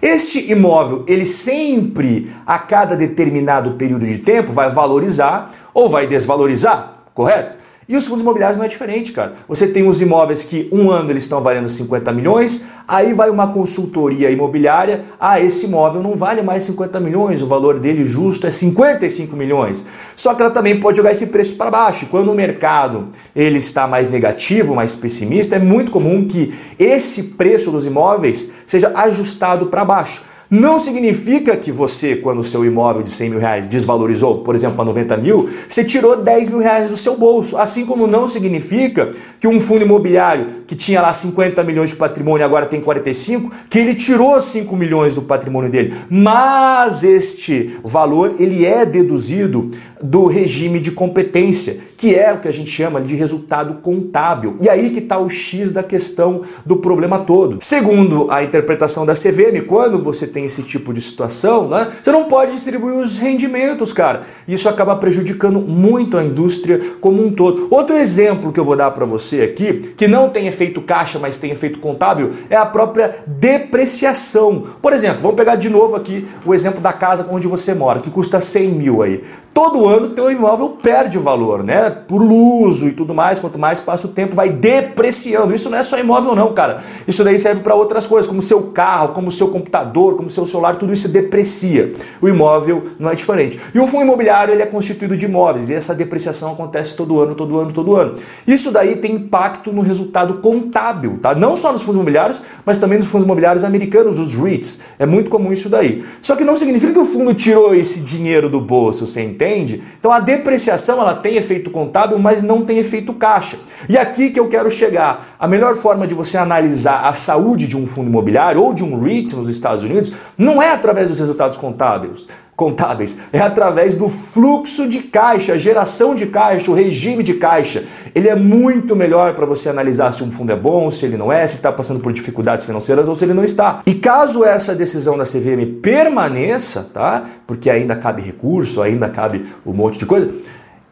Este 0.00 0.50
imóvel, 0.50 1.04
ele 1.06 1.24
sempre, 1.24 2.32
a 2.44 2.58
cada 2.58 2.96
determinado 2.96 3.72
período 3.72 4.04
de 4.04 4.18
tempo, 4.18 4.50
vai 4.52 4.70
valorizar 4.70 5.52
ou 5.72 5.88
vai 5.88 6.08
desvalorizar, 6.08 7.04
correto? 7.14 7.56
E 7.88 7.96
os 7.96 8.06
fundos 8.06 8.22
imobiliários 8.22 8.56
não 8.56 8.64
é 8.64 8.68
diferente, 8.68 9.12
cara. 9.12 9.34
Você 9.48 9.66
tem 9.66 9.86
os 9.86 10.00
imóveis 10.00 10.44
que 10.44 10.68
um 10.70 10.88
ano 10.88 11.10
eles 11.10 11.24
estão 11.24 11.40
valendo 11.40 11.68
50 11.68 12.12
milhões, 12.12 12.66
aí 12.86 13.12
vai 13.12 13.28
uma 13.28 13.48
consultoria 13.48 14.30
imobiliária, 14.30 15.04
ah, 15.18 15.40
esse 15.40 15.66
imóvel 15.66 16.00
não 16.00 16.14
vale 16.14 16.42
mais 16.42 16.62
50 16.62 17.00
milhões, 17.00 17.42
o 17.42 17.46
valor 17.46 17.80
dele 17.80 18.04
justo 18.04 18.46
é 18.46 18.50
55 18.50 19.36
milhões. 19.36 19.84
Só 20.14 20.32
que 20.32 20.42
ela 20.42 20.52
também 20.52 20.78
pode 20.78 20.96
jogar 20.98 21.10
esse 21.10 21.26
preço 21.26 21.56
para 21.56 21.70
baixo. 21.70 22.06
Quando 22.06 22.30
o 22.30 22.34
mercado 22.34 23.08
ele 23.34 23.58
está 23.58 23.88
mais 23.88 24.08
negativo, 24.08 24.76
mais 24.76 24.94
pessimista, 24.94 25.56
é 25.56 25.58
muito 25.58 25.90
comum 25.90 26.24
que 26.24 26.54
esse 26.78 27.22
preço 27.34 27.72
dos 27.72 27.84
imóveis 27.84 28.52
seja 28.64 28.92
ajustado 28.94 29.66
para 29.66 29.84
baixo. 29.84 30.22
Não 30.54 30.78
significa 30.78 31.56
que 31.56 31.72
você, 31.72 32.14
quando 32.14 32.40
o 32.40 32.44
seu 32.44 32.62
imóvel 32.62 33.02
de 33.02 33.10
100 33.10 33.30
mil 33.30 33.38
reais 33.38 33.66
desvalorizou, 33.66 34.40
por 34.40 34.54
exemplo, 34.54 34.76
para 34.76 34.84
90 34.84 35.16
mil, 35.16 35.48
você 35.66 35.82
tirou 35.82 36.14
10 36.14 36.50
mil 36.50 36.58
reais 36.58 36.90
do 36.90 36.96
seu 36.98 37.16
bolso. 37.16 37.56
Assim 37.56 37.86
como 37.86 38.06
não 38.06 38.28
significa 38.28 39.10
que 39.40 39.48
um 39.48 39.58
fundo 39.58 39.86
imobiliário 39.86 40.62
que 40.66 40.76
tinha 40.76 41.00
lá 41.00 41.10
50 41.10 41.64
milhões 41.64 41.88
de 41.88 41.96
patrimônio 41.96 42.44
agora 42.44 42.66
tem 42.66 42.82
45, 42.82 43.50
que 43.70 43.78
ele 43.78 43.94
tirou 43.94 44.38
5 44.38 44.76
milhões 44.76 45.14
do 45.14 45.22
patrimônio 45.22 45.70
dele. 45.70 45.94
Mas 46.10 47.02
este 47.02 47.78
valor 47.82 48.34
ele 48.38 48.66
é 48.66 48.84
deduzido 48.84 49.70
do 50.02 50.26
regime 50.26 50.80
de 50.80 50.90
competência, 50.90 51.78
que 51.96 52.14
é 52.14 52.32
o 52.32 52.40
que 52.40 52.48
a 52.48 52.52
gente 52.52 52.70
chama 52.70 53.00
de 53.00 53.14
resultado 53.14 53.74
contábil. 53.74 54.56
E 54.60 54.68
aí 54.68 54.90
que 54.90 54.98
está 54.98 55.18
o 55.18 55.28
X 55.28 55.70
da 55.70 55.82
questão 55.82 56.42
do 56.66 56.76
problema 56.76 57.20
todo. 57.20 57.58
Segundo 57.60 58.30
a 58.30 58.42
interpretação 58.42 59.06
da 59.06 59.14
CVM, 59.14 59.66
quando 59.66 59.98
você 60.02 60.26
tem 60.26 60.44
esse 60.44 60.62
tipo 60.62 60.92
de 60.92 61.00
situação, 61.00 61.68
né, 61.68 61.88
você 62.02 62.10
não 62.10 62.24
pode 62.24 62.52
distribuir 62.52 62.96
os 62.96 63.18
rendimentos, 63.18 63.92
cara. 63.92 64.22
Isso 64.48 64.68
acaba 64.68 64.96
prejudicando 64.96 65.60
muito 65.60 66.16
a 66.18 66.24
indústria 66.24 66.80
como 67.00 67.24
um 67.24 67.30
todo. 67.30 67.68
Outro 67.70 67.96
exemplo 67.96 68.52
que 68.52 68.58
eu 68.58 68.64
vou 68.64 68.76
dar 68.76 68.90
para 68.90 69.04
você 69.04 69.42
aqui, 69.42 69.94
que 69.96 70.08
não 70.08 70.28
tem 70.28 70.46
efeito 70.46 70.82
caixa, 70.82 71.18
mas 71.18 71.38
tem 71.38 71.50
efeito 71.50 71.78
contábil, 71.78 72.32
é 72.50 72.56
a 72.56 72.66
própria 72.66 73.16
depreciação. 73.26 74.64
Por 74.80 74.92
exemplo, 74.92 75.22
vamos 75.22 75.36
pegar 75.36 75.56
de 75.56 75.70
novo 75.70 75.94
aqui 75.94 76.26
o 76.44 76.52
exemplo 76.54 76.80
da 76.80 76.92
casa 76.92 77.26
onde 77.30 77.46
você 77.46 77.74
mora, 77.74 78.00
que 78.00 78.10
custa 78.10 78.40
100 78.40 78.68
mil 78.68 79.02
aí. 79.02 79.22
Todo 79.54 79.86
teu 80.10 80.30
imóvel 80.30 80.70
perde 80.82 81.18
valor, 81.18 81.62
né? 81.62 81.90
Por 81.90 82.22
uso 82.22 82.88
e 82.88 82.92
tudo 82.92 83.14
mais, 83.14 83.38
quanto 83.38 83.58
mais 83.58 83.80
passa 83.80 84.06
o 84.06 84.10
tempo, 84.10 84.34
vai 84.34 84.50
depreciando. 84.50 85.54
Isso 85.54 85.70
não 85.70 85.78
é 85.78 85.82
só 85.82 85.98
imóvel 85.98 86.34
não, 86.34 86.52
cara. 86.52 86.82
Isso 87.06 87.22
daí 87.24 87.38
serve 87.38 87.62
para 87.62 87.74
outras 87.74 88.06
coisas, 88.06 88.28
como 88.28 88.42
seu 88.42 88.62
carro, 88.68 89.08
como 89.10 89.30
seu 89.30 89.48
computador, 89.48 90.16
como 90.16 90.30
seu 90.30 90.46
celular, 90.46 90.76
tudo 90.76 90.92
isso 90.92 91.08
deprecia. 91.08 91.94
O 92.20 92.28
imóvel 92.28 92.84
não 92.98 93.10
é 93.10 93.14
diferente. 93.14 93.58
E 93.74 93.78
o 93.78 93.86
fundo 93.86 94.04
imobiliário 94.04 94.54
ele 94.54 94.62
é 94.62 94.66
constituído 94.66 95.16
de 95.16 95.26
imóveis 95.26 95.70
e 95.70 95.74
essa 95.74 95.94
depreciação 95.94 96.52
acontece 96.52 96.96
todo 96.96 97.20
ano, 97.20 97.34
todo 97.34 97.58
ano, 97.58 97.72
todo 97.72 97.96
ano. 97.96 98.14
Isso 98.46 98.70
daí 98.70 98.96
tem 98.96 99.14
impacto 99.14 99.72
no 99.72 99.82
resultado 99.82 100.34
contábil, 100.34 101.18
tá? 101.20 101.34
Não 101.34 101.56
só 101.56 101.72
nos 101.72 101.82
fundos 101.82 101.96
imobiliários, 101.96 102.42
mas 102.64 102.78
também 102.78 102.98
nos 102.98 103.06
fundos 103.06 103.24
imobiliários 103.24 103.64
americanos, 103.64 104.18
os 104.18 104.34
REITs. 104.34 104.80
É 104.98 105.06
muito 105.06 105.30
comum 105.30 105.52
isso 105.52 105.68
daí. 105.68 106.04
Só 106.20 106.36
que 106.36 106.44
não 106.44 106.56
significa 106.56 106.92
que 106.92 106.98
o 106.98 107.04
fundo 107.04 107.34
tirou 107.34 107.74
esse 107.74 108.00
dinheiro 108.00 108.48
do 108.48 108.60
bolso, 108.60 109.06
você 109.06 109.22
entende? 109.22 109.81
Então 109.98 110.12
a 110.12 110.20
depreciação 110.20 111.00
ela 111.00 111.14
tem 111.14 111.36
efeito 111.36 111.70
contábil, 111.70 112.18
mas 112.18 112.42
não 112.42 112.64
tem 112.64 112.78
efeito 112.78 113.14
caixa. 113.14 113.58
E 113.88 113.96
aqui 113.96 114.30
que 114.30 114.40
eu 114.40 114.48
quero 114.48 114.70
chegar. 114.70 115.36
A 115.38 115.46
melhor 115.46 115.74
forma 115.74 116.06
de 116.06 116.14
você 116.14 116.36
analisar 116.36 117.06
a 117.06 117.14
saúde 117.14 117.66
de 117.66 117.76
um 117.76 117.86
fundo 117.86 118.08
imobiliário 118.08 118.62
ou 118.62 118.72
de 118.72 118.84
um 118.84 119.00
REIT 119.00 119.34
nos 119.34 119.48
Estados 119.48 119.82
Unidos 119.82 120.12
não 120.36 120.62
é 120.62 120.70
através 120.72 121.08
dos 121.08 121.18
resultados 121.18 121.56
contábeis, 121.56 122.28
contábeis, 122.62 123.18
é 123.32 123.40
através 123.40 123.92
do 123.92 124.08
fluxo 124.08 124.88
de 124.88 125.00
caixa, 125.00 125.54
a 125.54 125.58
geração 125.58 126.14
de 126.14 126.26
caixa, 126.26 126.70
o 126.70 126.74
regime 126.74 127.24
de 127.24 127.34
caixa. 127.34 127.82
Ele 128.14 128.28
é 128.28 128.36
muito 128.36 128.94
melhor 128.94 129.34
para 129.34 129.44
você 129.44 129.68
analisar 129.68 130.12
se 130.12 130.22
um 130.22 130.30
fundo 130.30 130.52
é 130.52 130.56
bom, 130.56 130.88
se 130.88 131.04
ele 131.04 131.16
não 131.16 131.32
é, 131.32 131.44
se 131.44 131.56
está 131.56 131.72
passando 131.72 131.98
por 131.98 132.12
dificuldades 132.12 132.64
financeiras 132.64 133.08
ou 133.08 133.16
se 133.16 133.24
ele 133.24 133.34
não 133.34 133.42
está. 133.42 133.82
E 133.84 133.94
caso 133.94 134.44
essa 134.44 134.76
decisão 134.76 135.18
da 135.18 135.24
CVM 135.24 135.80
permaneça, 135.82 136.88
tá? 136.94 137.24
Porque 137.48 137.68
ainda 137.68 137.96
cabe 137.96 138.22
recurso, 138.22 138.80
ainda 138.80 139.08
cabe 139.08 139.44
um 139.66 139.72
monte 139.72 139.98
de 139.98 140.06
coisa 140.06 140.30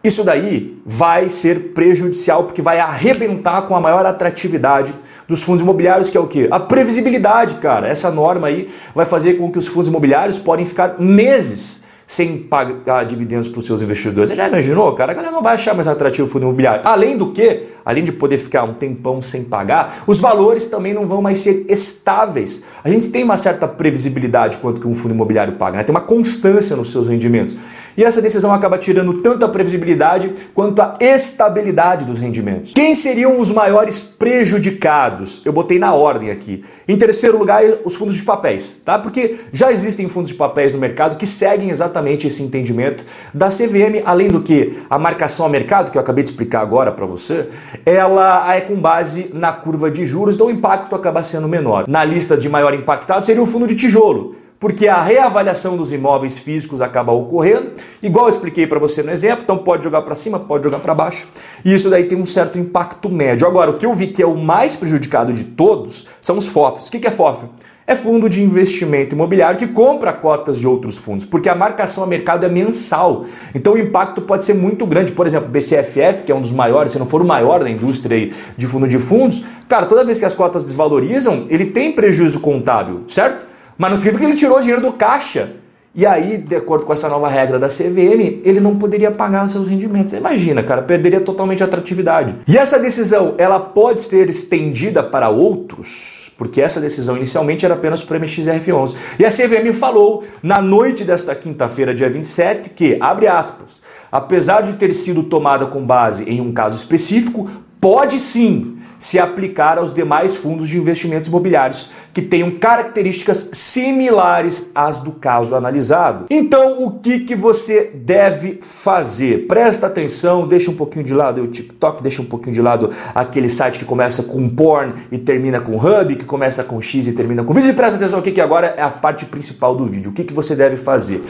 isso 0.02 0.24
daí 0.24 0.80
vai 0.84 1.28
ser 1.28 1.74
prejudicial 1.74 2.44
porque 2.44 2.62
vai 2.62 2.80
arrebentar 2.80 3.62
com 3.62 3.76
a 3.76 3.80
maior 3.80 4.06
atratividade 4.06 4.94
dos 5.30 5.44
fundos 5.44 5.62
imobiliários, 5.62 6.10
que 6.10 6.18
é 6.18 6.20
o 6.20 6.26
quê? 6.26 6.48
A 6.50 6.58
previsibilidade, 6.58 7.54
cara. 7.56 7.86
Essa 7.86 8.10
norma 8.10 8.48
aí 8.48 8.68
vai 8.92 9.06
fazer 9.06 9.34
com 9.34 9.50
que 9.50 9.58
os 9.58 9.68
fundos 9.68 9.86
imobiliários 9.86 10.40
podem 10.40 10.64
ficar 10.64 10.96
meses 10.98 11.84
sem 12.04 12.38
pagar 12.38 13.04
dividendos 13.04 13.48
para 13.48 13.60
os 13.60 13.64
seus 13.64 13.80
investidores. 13.80 14.30
Você 14.30 14.34
já 14.34 14.48
imaginou, 14.48 14.92
cara? 14.96 15.12
A 15.12 15.14
galera 15.14 15.32
não 15.32 15.40
vai 15.40 15.54
achar 15.54 15.72
mais 15.76 15.86
atrativo 15.86 16.26
o 16.26 16.30
fundo 16.30 16.42
imobiliário. 16.42 16.82
Além 16.84 17.16
do 17.16 17.30
que, 17.30 17.68
além 17.84 18.02
de 18.02 18.10
poder 18.10 18.36
ficar 18.36 18.64
um 18.64 18.74
tempão 18.74 19.22
sem 19.22 19.44
pagar, 19.44 20.02
os 20.08 20.18
valores 20.18 20.66
também 20.66 20.92
não 20.92 21.06
vão 21.06 21.22
mais 21.22 21.38
ser 21.38 21.64
estáveis. 21.68 22.64
A 22.82 22.90
gente 22.90 23.10
tem 23.10 23.22
uma 23.22 23.36
certa 23.36 23.68
previsibilidade 23.68 24.58
quanto 24.58 24.80
que 24.80 24.88
um 24.88 24.94
fundo 24.96 25.14
imobiliário 25.14 25.52
paga, 25.52 25.76
né? 25.76 25.84
tem 25.84 25.94
uma 25.94 26.00
constância 26.00 26.74
nos 26.74 26.90
seus 26.90 27.06
rendimentos. 27.06 27.54
E 27.96 28.04
essa 28.04 28.22
decisão 28.22 28.52
acaba 28.52 28.78
tirando 28.78 29.14
tanto 29.14 29.44
a 29.44 29.48
previsibilidade 29.48 30.32
quanto 30.54 30.80
a 30.80 30.96
estabilidade 31.00 32.04
dos 32.04 32.18
rendimentos. 32.18 32.72
Quem 32.72 32.94
seriam 32.94 33.40
os 33.40 33.50
maiores 33.50 34.00
prejudicados? 34.02 35.42
Eu 35.44 35.52
botei 35.52 35.78
na 35.78 35.94
ordem 35.94 36.30
aqui. 36.30 36.64
Em 36.86 36.96
terceiro 36.96 37.38
lugar, 37.38 37.62
os 37.84 37.94
fundos 37.94 38.14
de 38.14 38.22
papéis, 38.22 38.80
tá? 38.84 38.98
Porque 38.98 39.36
já 39.52 39.72
existem 39.72 40.08
fundos 40.08 40.30
de 40.30 40.36
papéis 40.36 40.72
no 40.72 40.78
mercado 40.78 41.16
que 41.16 41.26
seguem 41.26 41.70
exatamente 41.70 42.26
esse 42.26 42.42
entendimento 42.42 43.04
da 43.32 43.48
CVM, 43.48 44.02
além 44.04 44.28
do 44.28 44.42
que 44.42 44.78
a 44.88 44.98
marcação 44.98 45.46
a 45.46 45.48
mercado, 45.48 45.90
que 45.90 45.98
eu 45.98 46.02
acabei 46.02 46.22
de 46.22 46.30
explicar 46.30 46.60
agora 46.60 46.92
para 46.92 47.06
você, 47.06 47.48
ela 47.84 48.54
é 48.54 48.60
com 48.60 48.76
base 48.76 49.30
na 49.32 49.52
curva 49.52 49.90
de 49.90 50.04
juros, 50.04 50.34
então 50.34 50.46
o 50.46 50.50
impacto 50.50 50.94
acaba 50.94 51.22
sendo 51.22 51.48
menor. 51.48 51.84
Na 51.88 52.04
lista 52.04 52.36
de 52.36 52.48
maior 52.48 52.74
impactado 52.74 53.24
seria 53.24 53.42
o 53.42 53.46
fundo 53.46 53.66
de 53.66 53.74
tijolo 53.74 54.36
porque 54.60 54.86
a 54.86 55.00
reavaliação 55.00 55.74
dos 55.74 55.90
imóveis 55.90 56.38
físicos 56.38 56.82
acaba 56.82 57.10
ocorrendo, 57.10 57.72
igual 58.02 58.26
eu 58.26 58.28
expliquei 58.28 58.66
para 58.66 58.78
você 58.78 59.02
no 59.02 59.10
exemplo, 59.10 59.42
então 59.42 59.56
pode 59.56 59.82
jogar 59.82 60.02
para 60.02 60.14
cima, 60.14 60.38
pode 60.38 60.62
jogar 60.62 60.80
para 60.80 60.94
baixo, 60.94 61.26
e 61.64 61.74
isso 61.74 61.88
daí 61.88 62.04
tem 62.04 62.20
um 62.20 62.26
certo 62.26 62.58
impacto 62.58 63.08
médio. 63.08 63.48
Agora, 63.48 63.70
o 63.70 63.78
que 63.78 63.86
eu 63.86 63.94
vi 63.94 64.08
que 64.08 64.22
é 64.22 64.26
o 64.26 64.36
mais 64.36 64.76
prejudicado 64.76 65.32
de 65.32 65.44
todos 65.44 66.06
são 66.20 66.36
os 66.36 66.46
FOFs. 66.46 66.88
O 66.88 66.90
que 66.90 67.06
é 67.06 67.10
FOF? 67.10 67.46
É 67.86 67.96
fundo 67.96 68.28
de 68.28 68.42
investimento 68.42 69.14
imobiliário 69.14 69.58
que 69.58 69.66
compra 69.66 70.12
cotas 70.12 70.58
de 70.58 70.68
outros 70.68 70.96
fundos, 70.98 71.24
porque 71.24 71.48
a 71.48 71.54
marcação 71.54 72.04
a 72.04 72.06
mercado 72.06 72.44
é 72.44 72.48
mensal. 72.48 73.24
Então 73.54 73.72
o 73.72 73.78
impacto 73.78 74.20
pode 74.20 74.44
ser 74.44 74.54
muito 74.54 74.86
grande. 74.86 75.10
Por 75.10 75.26
exemplo, 75.26 75.48
o 75.48 75.50
BCFF, 75.50 76.24
que 76.24 76.30
é 76.30 76.34
um 76.34 76.40
dos 76.40 76.52
maiores, 76.52 76.92
se 76.92 76.98
não 76.98 77.06
for 77.06 77.20
o 77.22 77.24
maior 77.24 77.64
da 77.64 77.70
indústria 77.70 78.30
de 78.56 78.66
fundo 78.68 78.86
de 78.86 78.98
fundos, 78.98 79.42
cara, 79.66 79.86
toda 79.86 80.04
vez 80.04 80.20
que 80.20 80.24
as 80.24 80.36
cotas 80.36 80.64
desvalorizam, 80.64 81.46
ele 81.48 81.66
tem 81.66 81.90
prejuízo 81.90 82.38
contábil, 82.38 83.02
certo? 83.08 83.49
Mas 83.80 83.90
não 83.92 83.96
significa 83.96 84.26
que 84.26 84.30
ele 84.32 84.38
tirou 84.38 84.60
dinheiro 84.60 84.82
do 84.82 84.92
caixa. 84.92 85.52
E 85.94 86.04
aí, 86.04 86.36
de 86.36 86.54
acordo 86.54 86.84
com 86.84 86.92
essa 86.92 87.08
nova 87.08 87.30
regra 87.30 87.58
da 87.58 87.66
CVM, 87.66 88.42
ele 88.44 88.60
não 88.60 88.76
poderia 88.76 89.10
pagar 89.10 89.42
os 89.42 89.52
seus 89.52 89.66
rendimentos. 89.66 90.12
Imagina, 90.12 90.62
cara, 90.62 90.82
perderia 90.82 91.18
totalmente 91.18 91.62
a 91.62 91.66
atratividade. 91.66 92.36
E 92.46 92.58
essa 92.58 92.78
decisão, 92.78 93.34
ela 93.38 93.58
pode 93.58 94.00
ser 94.00 94.28
estendida 94.28 95.02
para 95.02 95.30
outros, 95.30 96.30
porque 96.36 96.60
essa 96.60 96.78
decisão 96.78 97.16
inicialmente 97.16 97.64
era 97.64 97.72
apenas 97.72 98.04
para 98.04 98.18
o 98.18 98.20
MXRF11. 98.20 98.96
E 99.18 99.24
a 99.24 99.30
CVM 99.30 99.72
falou 99.72 100.24
na 100.42 100.60
noite 100.60 101.02
desta 101.02 101.34
quinta-feira, 101.34 101.94
dia 101.94 102.10
27, 102.10 102.70
que, 102.70 102.98
abre 103.00 103.28
aspas, 103.28 103.82
apesar 104.12 104.60
de 104.60 104.74
ter 104.74 104.92
sido 104.92 105.22
tomada 105.22 105.64
com 105.64 105.82
base 105.82 106.28
em 106.30 106.38
um 106.42 106.52
caso 106.52 106.76
específico, 106.76 107.50
pode 107.80 108.18
sim 108.18 108.76
se 109.00 109.18
aplicar 109.18 109.78
aos 109.78 109.94
demais 109.94 110.36
fundos 110.36 110.68
de 110.68 110.78
investimentos 110.78 111.28
imobiliários 111.28 111.90
que 112.12 112.20
tenham 112.20 112.50
características 112.50 113.48
similares 113.52 114.70
às 114.74 114.98
do 114.98 115.12
caso 115.12 115.56
analisado. 115.56 116.26
Então, 116.28 116.84
o 116.84 116.90
que, 117.00 117.20
que 117.20 117.34
você 117.34 117.90
deve 117.94 118.58
fazer? 118.60 119.46
Presta 119.48 119.86
atenção, 119.86 120.46
deixa 120.46 120.70
um 120.70 120.76
pouquinho 120.76 121.04
de 121.04 121.14
lado 121.14 121.40
o 121.40 121.46
TikTok, 121.46 122.02
deixa 122.02 122.20
um 122.20 122.26
pouquinho 122.26 122.54
de 122.54 122.60
lado 122.60 122.90
aquele 123.14 123.48
site 123.48 123.78
que 123.78 123.84
começa 123.84 124.22
com 124.22 124.48
porn 124.48 124.92
e 125.10 125.18
termina 125.18 125.60
com 125.60 125.76
hub, 125.76 126.16
que 126.16 126.26
começa 126.26 126.62
com 126.62 126.80
X 126.80 127.06
e 127.06 127.12
termina 127.12 127.42
com 127.42 127.54
vídeo. 127.54 127.70
E 127.70 127.74
presta 127.74 127.96
atenção 127.96 128.18
aqui 128.18 128.32
que 128.32 128.40
agora 128.40 128.74
é 128.76 128.82
a 128.82 128.90
parte 128.90 129.24
principal 129.24 129.74
do 129.74 129.86
vídeo. 129.86 130.10
O 130.10 130.14
que, 130.14 130.24
que 130.24 130.34
você 130.34 130.54
deve 130.54 130.76
fazer? 130.76 131.24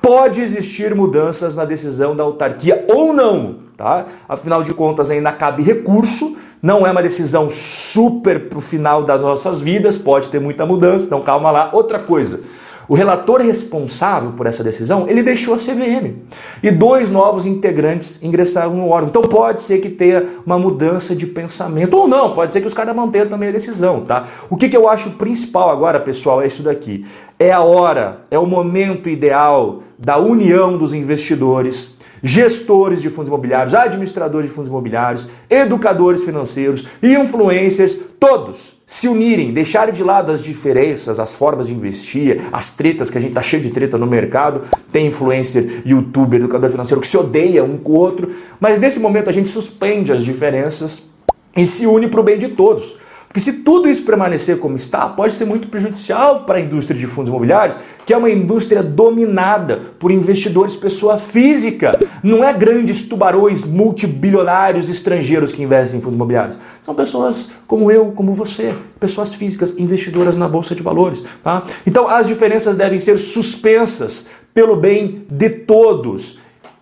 Pode 0.00 0.40
existir 0.40 0.94
mudanças 0.94 1.56
na 1.56 1.64
decisão 1.64 2.14
da 2.14 2.22
autarquia 2.22 2.84
ou 2.88 3.12
não, 3.12 3.56
tá? 3.76 4.04
Afinal 4.28 4.62
de 4.62 4.72
contas, 4.72 5.10
ainda 5.10 5.32
cabe 5.32 5.64
recurso 5.64 6.36
não 6.62 6.86
é 6.86 6.90
uma 6.90 7.02
decisão 7.02 7.48
super 7.50 8.48
para 8.48 8.58
o 8.58 8.62
final 8.62 9.02
das 9.02 9.22
nossas 9.22 9.60
vidas, 9.60 9.98
pode 9.98 10.30
ter 10.30 10.40
muita 10.40 10.64
mudança, 10.66 11.06
então 11.06 11.20
calma 11.22 11.50
lá. 11.50 11.70
Outra 11.72 11.98
coisa, 11.98 12.40
o 12.88 12.94
relator 12.94 13.40
responsável 13.40 14.32
por 14.32 14.46
essa 14.46 14.62
decisão, 14.62 15.08
ele 15.08 15.22
deixou 15.22 15.54
a 15.54 15.56
CVM. 15.56 16.14
E 16.62 16.70
dois 16.70 17.10
novos 17.10 17.44
integrantes 17.44 18.22
ingressaram 18.22 18.74
no 18.74 18.88
órgão. 18.88 19.08
Então 19.08 19.22
pode 19.22 19.60
ser 19.60 19.78
que 19.78 19.88
tenha 19.88 20.22
uma 20.44 20.58
mudança 20.58 21.14
de 21.14 21.26
pensamento. 21.26 21.94
Ou 21.96 22.06
não, 22.06 22.32
pode 22.32 22.52
ser 22.52 22.60
que 22.60 22.66
os 22.66 22.74
caras 22.74 22.94
mantenham 22.94 23.28
também 23.28 23.48
a 23.48 23.52
decisão, 23.52 24.02
tá? 24.02 24.24
O 24.48 24.56
que, 24.56 24.68
que 24.68 24.76
eu 24.76 24.88
acho 24.88 25.10
principal 25.12 25.70
agora, 25.70 25.98
pessoal, 25.98 26.40
é 26.40 26.46
isso 26.46 26.62
daqui. 26.62 27.04
É 27.38 27.50
a 27.50 27.60
hora, 27.60 28.20
é 28.30 28.38
o 28.38 28.46
momento 28.46 29.08
ideal 29.08 29.82
da 29.98 30.16
união 30.18 30.78
dos 30.78 30.94
investidores 30.94 31.95
gestores 32.22 33.02
de 33.02 33.10
fundos 33.10 33.28
imobiliários, 33.28 33.74
administradores 33.74 34.48
de 34.48 34.54
fundos 34.54 34.68
imobiliários, 34.68 35.28
educadores 35.48 36.24
financeiros, 36.24 36.86
influencers, 37.02 37.98
todos 38.18 38.76
se 38.86 39.08
unirem, 39.08 39.52
deixarem 39.52 39.92
de 39.92 40.02
lado 40.02 40.30
as 40.30 40.40
diferenças, 40.40 41.18
as 41.18 41.34
formas 41.34 41.66
de 41.66 41.74
investir, 41.74 42.40
as 42.52 42.70
tretas, 42.70 43.10
que 43.10 43.18
a 43.18 43.20
gente 43.20 43.34
tá 43.34 43.42
cheio 43.42 43.62
de 43.62 43.70
treta 43.70 43.98
no 43.98 44.06
mercado, 44.06 44.62
tem 44.92 45.06
influencer, 45.06 45.82
youtuber, 45.84 46.38
educador 46.38 46.70
financeiro 46.70 47.00
que 47.00 47.06
se 47.06 47.16
odeia 47.16 47.64
um 47.64 47.76
com 47.76 47.92
o 47.92 47.96
outro, 47.96 48.32
mas 48.60 48.78
nesse 48.78 49.00
momento 49.00 49.28
a 49.28 49.32
gente 49.32 49.48
suspende 49.48 50.12
as 50.12 50.24
diferenças 50.24 51.02
e 51.56 51.66
se 51.66 51.86
une 51.86 52.06
para 52.08 52.20
o 52.20 52.22
bem 52.22 52.38
de 52.38 52.48
todos. 52.48 52.96
Porque 53.36 53.44
se 53.44 53.52
tudo 53.58 53.86
isso 53.86 54.02
permanecer 54.02 54.58
como 54.58 54.76
está, 54.76 55.10
pode 55.10 55.34
ser 55.34 55.44
muito 55.44 55.68
prejudicial 55.68 56.44
para 56.44 56.56
a 56.56 56.60
indústria 56.62 56.98
de 56.98 57.06
fundos 57.06 57.28
imobiliários, 57.28 57.76
que 58.06 58.14
é 58.14 58.16
uma 58.16 58.30
indústria 58.30 58.82
dominada 58.82 59.76
por 59.98 60.10
investidores 60.10 60.74
pessoa 60.74 61.18
física. 61.18 61.98
Não 62.22 62.42
é 62.42 62.50
grandes 62.54 63.06
tubarões 63.06 63.62
multibilionários 63.62 64.88
estrangeiros 64.88 65.52
que 65.52 65.62
investem 65.62 65.98
em 65.98 66.00
fundos 66.00 66.16
imobiliários. 66.16 66.56
São 66.80 66.94
pessoas 66.94 67.52
como 67.66 67.90
eu, 67.90 68.06
como 68.12 68.32
você, 68.32 68.74
pessoas 68.98 69.34
físicas 69.34 69.78
investidoras 69.78 70.34
na 70.34 70.48
bolsa 70.48 70.74
de 70.74 70.82
valores, 70.82 71.22
tá? 71.42 71.62
Então 71.86 72.08
as 72.08 72.28
diferenças 72.28 72.74
devem 72.74 72.98
ser 72.98 73.18
suspensas 73.18 74.28
pelo 74.54 74.76
bem 74.76 75.26
de 75.28 75.50
todos. 75.50 76.38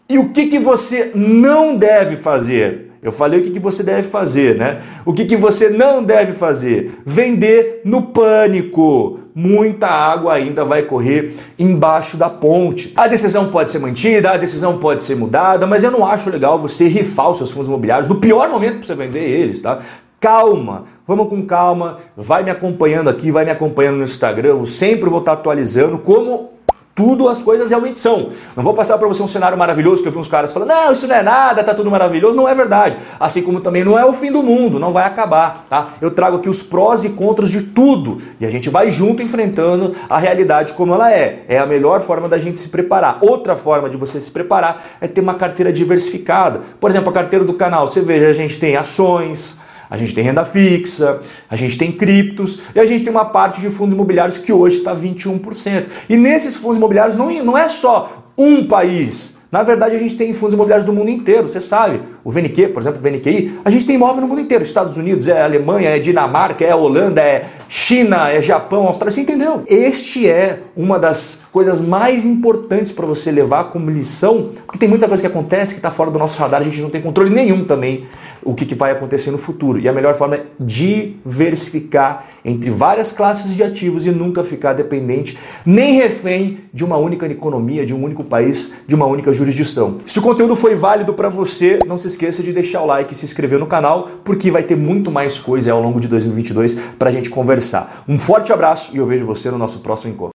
E 0.08 0.18
o 0.18 0.28
que, 0.28 0.46
que 0.46 0.60
você 0.60 1.10
não 1.16 1.76
deve 1.76 2.14
fazer? 2.14 2.93
Eu 3.04 3.12
falei 3.12 3.38
o 3.38 3.42
que, 3.42 3.50
que 3.50 3.60
você 3.60 3.82
deve 3.82 4.02
fazer, 4.02 4.56
né? 4.56 4.80
O 5.04 5.12
que, 5.12 5.26
que 5.26 5.36
você 5.36 5.68
não 5.68 6.02
deve 6.02 6.32
fazer? 6.32 7.00
Vender 7.04 7.82
no 7.84 8.00
pânico. 8.00 9.20
Muita 9.34 9.88
água 9.88 10.32
ainda 10.32 10.64
vai 10.64 10.84
correr 10.84 11.34
embaixo 11.58 12.16
da 12.16 12.30
ponte. 12.30 12.94
A 12.96 13.06
decisão 13.06 13.50
pode 13.50 13.70
ser 13.70 13.78
mantida, 13.80 14.30
a 14.30 14.38
decisão 14.38 14.78
pode 14.78 15.04
ser 15.04 15.16
mudada, 15.16 15.66
mas 15.66 15.84
eu 15.84 15.90
não 15.90 16.06
acho 16.06 16.30
legal 16.30 16.58
você 16.58 16.88
rifar 16.88 17.28
os 17.28 17.36
seus 17.36 17.50
fundos 17.50 17.68
imobiliários 17.68 18.08
no 18.08 18.14
pior 18.14 18.48
momento 18.48 18.78
para 18.78 18.86
você 18.86 18.94
vender 18.94 19.20
eles, 19.20 19.60
tá? 19.60 19.80
calma, 20.18 20.84
vamos 21.06 21.28
com 21.28 21.44
calma, 21.44 21.98
vai 22.16 22.42
me 22.42 22.50
acompanhando 22.50 23.10
aqui, 23.10 23.30
vai 23.30 23.44
me 23.44 23.50
acompanhando 23.50 23.98
no 23.98 24.04
Instagram, 24.04 24.48
eu 24.48 24.64
sempre 24.64 25.10
vou 25.10 25.18
estar 25.18 25.32
atualizando 25.32 25.98
como 25.98 26.53
tudo 26.94 27.28
as 27.28 27.42
coisas 27.42 27.70
realmente 27.70 27.98
são. 27.98 28.30
Não 28.56 28.62
vou 28.62 28.72
passar 28.72 28.96
para 28.98 29.08
você 29.08 29.22
um 29.22 29.28
cenário 29.28 29.58
maravilhoso 29.58 30.02
que 30.02 30.08
eu 30.08 30.12
vi 30.12 30.18
uns 30.18 30.28
caras 30.28 30.52
falando, 30.52 30.68
não, 30.68 30.92
isso 30.92 31.08
não 31.08 31.16
é 31.16 31.22
nada, 31.22 31.64
tá 31.64 31.74
tudo 31.74 31.90
maravilhoso. 31.90 32.36
Não 32.36 32.48
é 32.48 32.54
verdade. 32.54 32.96
Assim 33.18 33.42
como 33.42 33.60
também 33.60 33.84
não 33.84 33.98
é 33.98 34.04
o 34.04 34.12
fim 34.12 34.30
do 34.30 34.42
mundo, 34.42 34.78
não 34.78 34.92
vai 34.92 35.04
acabar, 35.04 35.66
tá? 35.68 35.88
Eu 36.00 36.10
trago 36.10 36.36
aqui 36.36 36.48
os 36.48 36.62
prós 36.62 37.04
e 37.04 37.10
contras 37.10 37.50
de 37.50 37.62
tudo 37.62 38.18
e 38.38 38.46
a 38.46 38.50
gente 38.50 38.70
vai 38.70 38.90
junto 38.90 39.22
enfrentando 39.22 39.94
a 40.08 40.18
realidade 40.18 40.74
como 40.74 40.94
ela 40.94 41.12
é. 41.12 41.44
É 41.48 41.58
a 41.58 41.66
melhor 41.66 42.00
forma 42.00 42.28
da 42.28 42.38
gente 42.38 42.58
se 42.58 42.68
preparar. 42.68 43.18
Outra 43.20 43.56
forma 43.56 43.90
de 43.90 43.96
você 43.96 44.20
se 44.20 44.30
preparar 44.30 44.82
é 45.00 45.08
ter 45.08 45.20
uma 45.20 45.34
carteira 45.34 45.72
diversificada. 45.72 46.60
Por 46.78 46.90
exemplo, 46.90 47.10
a 47.10 47.12
carteira 47.12 47.44
do 47.44 47.54
canal, 47.54 47.86
você 47.86 48.00
veja, 48.00 48.28
a 48.28 48.32
gente 48.32 48.58
tem 48.58 48.76
ações, 48.76 49.60
a 49.94 49.96
gente 49.96 50.12
tem 50.12 50.24
renda 50.24 50.44
fixa, 50.44 51.20
a 51.48 51.54
gente 51.54 51.78
tem 51.78 51.92
criptos 51.92 52.62
e 52.74 52.80
a 52.80 52.84
gente 52.84 53.04
tem 53.04 53.12
uma 53.12 53.26
parte 53.26 53.60
de 53.60 53.70
fundos 53.70 53.94
imobiliários 53.94 54.38
que 54.38 54.52
hoje 54.52 54.78
está 54.78 54.94
21%. 54.94 55.84
E 56.08 56.16
nesses 56.16 56.56
fundos 56.56 56.78
imobiliários 56.78 57.16
não, 57.16 57.30
não 57.44 57.56
é 57.56 57.68
só 57.68 58.32
um 58.36 58.66
país 58.66 59.38
na 59.54 59.62
verdade, 59.62 59.94
a 59.94 59.98
gente 60.00 60.16
tem 60.16 60.32
fundos 60.32 60.54
imobiliários 60.54 60.84
do 60.84 60.92
mundo 60.92 61.10
inteiro, 61.10 61.46
você 61.46 61.60
sabe. 61.60 62.02
O 62.24 62.30
VNQ, 62.32 62.70
por 62.70 62.80
exemplo, 62.82 62.98
o 62.98 63.02
VNQI, 63.02 63.60
a 63.64 63.70
gente 63.70 63.86
tem 63.86 63.94
imóvel 63.94 64.22
no 64.22 64.26
mundo 64.26 64.40
inteiro. 64.40 64.64
Estados 64.64 64.96
Unidos, 64.96 65.28
é 65.28 65.40
Alemanha, 65.40 65.90
é 65.90 65.98
Dinamarca, 66.00 66.64
é 66.64 66.74
Holanda, 66.74 67.20
é 67.20 67.44
China, 67.68 68.28
é 68.30 68.42
Japão, 68.42 68.88
Austrália, 68.88 69.12
você 69.12 69.20
entendeu? 69.20 69.62
Este 69.68 70.28
é 70.28 70.58
uma 70.76 70.98
das 70.98 71.44
coisas 71.52 71.80
mais 71.80 72.24
importantes 72.24 72.90
para 72.90 73.06
você 73.06 73.30
levar 73.30 73.66
como 73.66 73.88
lição, 73.90 74.50
porque 74.66 74.76
tem 74.76 74.88
muita 74.88 75.06
coisa 75.06 75.22
que 75.22 75.26
acontece 75.28 75.74
que 75.74 75.78
está 75.78 75.90
fora 75.90 76.10
do 76.10 76.18
nosso 76.18 76.36
radar, 76.36 76.60
a 76.60 76.64
gente 76.64 76.80
não 76.80 76.90
tem 76.90 77.00
controle 77.00 77.30
nenhum 77.30 77.64
também 77.64 78.06
o 78.42 78.54
que, 78.56 78.66
que 78.66 78.74
vai 78.74 78.90
acontecer 78.90 79.30
no 79.30 79.38
futuro. 79.38 79.78
E 79.78 79.88
a 79.88 79.92
melhor 79.92 80.14
forma 80.14 80.34
é 80.34 80.46
diversificar 80.58 82.26
entre 82.44 82.70
várias 82.70 83.12
classes 83.12 83.54
de 83.54 83.62
ativos 83.62 84.04
e 84.04 84.10
nunca 84.10 84.42
ficar 84.42 84.72
dependente, 84.72 85.38
nem 85.64 85.94
refém 85.94 86.58
de 86.72 86.84
uma 86.84 86.96
única 86.96 87.24
economia, 87.26 87.86
de 87.86 87.94
um 87.94 88.02
único 88.02 88.24
país, 88.24 88.74
de 88.86 88.96
uma 88.96 89.06
única 89.06 89.32
jurisdição 89.32 89.43
jurisdição. 89.44 89.98
Se 90.06 90.18
o 90.18 90.22
conteúdo 90.22 90.56
foi 90.56 90.74
válido 90.74 91.12
para 91.12 91.28
você, 91.28 91.78
não 91.86 91.98
se 91.98 92.06
esqueça 92.06 92.42
de 92.42 92.52
deixar 92.52 92.82
o 92.82 92.86
like 92.86 93.12
e 93.12 93.16
se 93.16 93.24
inscrever 93.24 93.58
no 93.58 93.66
canal, 93.66 94.08
porque 94.24 94.50
vai 94.50 94.62
ter 94.62 94.76
muito 94.76 95.10
mais 95.10 95.38
coisa 95.38 95.72
ao 95.72 95.80
longo 95.80 96.00
de 96.00 96.08
2022 96.08 96.74
para 96.98 97.10
a 97.10 97.12
gente 97.12 97.28
conversar. 97.28 98.04
Um 98.08 98.18
forte 98.18 98.52
abraço 98.52 98.90
e 98.94 98.98
eu 98.98 99.06
vejo 99.06 99.26
você 99.26 99.50
no 99.50 99.58
nosso 99.58 99.80
próximo 99.80 100.12
encontro. 100.12 100.32